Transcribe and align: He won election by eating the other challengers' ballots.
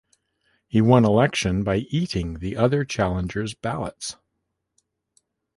He 0.67 0.81
won 0.81 1.05
election 1.05 1.63
by 1.63 1.75
eating 1.91 2.39
the 2.39 2.57
other 2.57 2.83
challengers' 2.83 3.53
ballots. 3.53 4.17